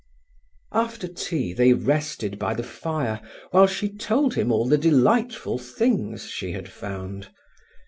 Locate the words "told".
3.87-4.33